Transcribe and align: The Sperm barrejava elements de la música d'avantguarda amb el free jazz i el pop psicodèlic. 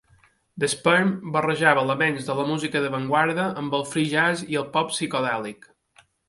The 0.61 0.67
Sperm 0.71 1.09
barrejava 1.35 1.83
elements 1.87 2.29
de 2.29 2.37
la 2.39 2.45
música 2.53 2.81
d'avantguarda 2.85 3.45
amb 3.65 3.77
el 3.81 3.85
free 3.93 4.09
jazz 4.15 4.43
i 4.55 4.59
el 4.63 4.67
pop 4.79 4.91
psicodèlic. 4.97 5.71